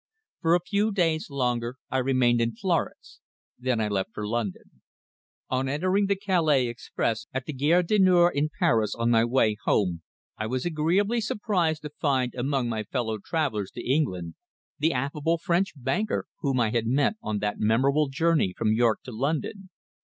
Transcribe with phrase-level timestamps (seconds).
[0.41, 3.19] For a few days longer I remained in Florence;
[3.59, 4.81] then I left for London.
[5.51, 9.57] On entering the Calais express at the Gare du Nord in Paris on my way
[9.65, 10.01] home,
[10.39, 14.33] I was agreeably surprised to find among my fellow travellers to England
[14.79, 19.11] the affable French banker whom I had met on that memorable journey from York to
[19.11, 19.69] London.